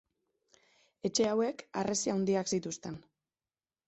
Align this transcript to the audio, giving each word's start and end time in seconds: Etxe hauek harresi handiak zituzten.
Etxe 1.09 1.27
hauek 1.31 1.61
harresi 1.81 2.13
handiak 2.13 2.49
zituzten. 2.57 2.97